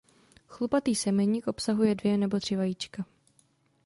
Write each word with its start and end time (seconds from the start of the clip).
Chlupatý 0.47 0.95
semeník 0.95 1.47
obsahuje 1.47 1.95
dvě 1.95 2.17
nebo 2.17 2.39
tři 2.39 2.55
vajíčka. 2.55 3.05